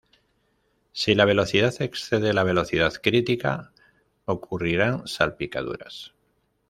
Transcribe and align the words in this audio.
Si 0.93 1.13
la 1.13 1.25
velocidad 1.25 1.75
excede 1.79 2.33
la 2.33 2.41
velocidad 2.43 2.91
crítica, 3.03 3.71
ocurrirán 4.25 5.05
salpicaduras. 5.07 6.15